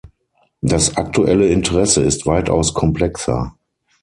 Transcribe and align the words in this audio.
Das 0.63 0.97
aktuelle 0.97 1.45
Interesse 1.45 2.01
ist 2.01 2.25
weitaus 2.25 2.73
komplexer. 2.73 3.53